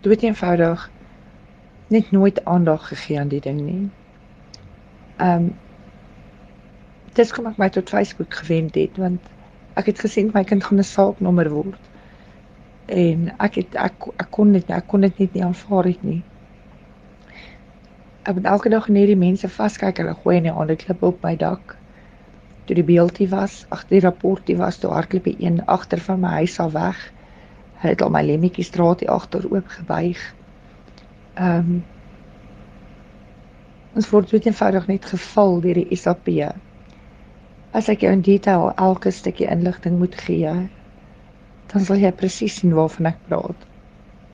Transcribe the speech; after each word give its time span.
dood 0.00 0.22
eenvoudig 0.22 0.90
net 1.88 2.10
nooit 2.10 2.44
aandag 2.44 2.88
gegee 2.88 3.18
aan 3.20 3.32
die 3.32 3.40
ding 3.40 3.60
nie. 3.60 3.90
Ehm 5.16 5.48
um, 5.48 5.56
dis 7.18 7.32
kom 7.34 7.48
ek 7.50 7.56
my 7.58 7.66
tot 7.74 7.90
Facebook 7.90 8.34
gewend 8.40 8.76
het 8.78 8.98
want 9.02 9.24
ek 9.80 9.88
het 9.90 10.02
gesien 10.04 10.30
my 10.34 10.44
kind 10.46 10.64
gaan 10.64 10.78
'n 10.78 10.86
saaknommer 10.86 11.50
word. 11.50 11.80
En 12.86 13.32
ek 13.38 13.54
het 13.54 13.74
ek 13.74 14.06
ek 14.16 14.30
kon 14.30 14.52
dit 14.52 14.70
ek 14.70 14.86
kon 14.86 15.00
dit 15.00 15.18
net 15.18 15.34
nie 15.34 15.44
aanvaar 15.44 15.84
het 15.84 16.02
nie. 16.02 16.22
Ek 18.22 18.34
het 18.34 18.44
elke 18.44 18.68
dag 18.68 18.88
net 18.88 19.06
die 19.06 19.16
mense 19.16 19.48
vaskyk 19.48 19.98
hulle 19.98 20.14
gooi 20.14 20.36
in 20.36 20.48
die 20.48 20.52
ander 20.52 20.76
klip 20.76 21.02
op 21.02 21.22
my 21.22 21.36
dak. 21.36 21.76
Toe 22.64 22.76
die 22.76 22.84
beeldie 22.84 23.28
was, 23.28 23.66
ag 23.68 23.86
die 23.88 24.00
rapportie 24.00 24.56
was 24.56 24.78
toe 24.78 24.90
hardloop 24.90 25.24
die 25.24 25.36
een 25.38 25.64
agter 25.66 26.00
van 26.00 26.20
my 26.20 26.28
huis 26.28 26.58
al 26.60 26.70
weg. 26.70 27.12
Hy 27.82 27.92
het 27.94 28.02
al 28.02 28.10
my 28.14 28.24
lemmetjie 28.26 28.66
straat 28.66 29.04
hier 29.04 29.12
agter 29.14 29.46
oop 29.50 29.68
gebuig. 29.76 30.24
Ehm 31.34 31.70
um, 31.76 31.84
ons 33.98 34.08
word 34.14 34.32
net 34.32 34.46
eenvoudig 34.46 34.86
net 34.86 35.06
geval 35.10 35.56
deur 35.64 35.78
die 35.80 35.96
SAP. 35.98 36.28
As 37.78 37.88
ek 37.90 38.04
jou 38.04 38.12
in 38.14 38.22
detail 38.26 38.68
elke 38.76 39.10
stukkie 39.10 39.48
inligting 39.50 39.98
moet 39.98 40.14
gee, 40.26 40.52
dan 41.72 41.86
sal 41.86 41.98
jy 42.02 42.12
presies 42.14 42.60
sien 42.60 42.76
waarvan 42.78 43.10
ek 43.10 43.18
praat. 43.26 43.67